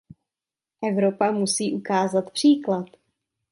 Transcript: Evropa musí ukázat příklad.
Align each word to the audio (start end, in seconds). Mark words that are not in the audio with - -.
Evropa 0.83 1.31
musí 1.31 1.73
ukázat 1.73 2.31
příklad. 2.31 2.85